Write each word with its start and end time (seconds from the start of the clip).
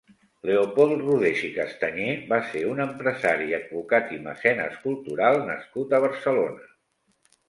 Leopold 0.49 1.01
Rodés 1.07 1.41
i 1.47 1.49
Castañé 1.57 2.07
va 2.31 2.39
ser 2.53 2.63
un 2.69 2.81
empresari, 2.85 3.49
advocat 3.57 4.09
i 4.15 4.17
mecenes 4.29 4.79
cultural 4.87 5.37
nascut 5.51 5.95
a 5.97 6.01
Barcelona. 6.07 6.67